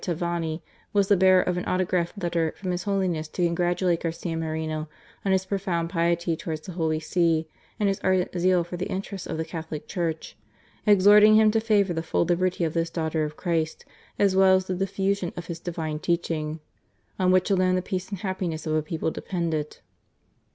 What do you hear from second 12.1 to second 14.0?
liberty of this daughter of Christ,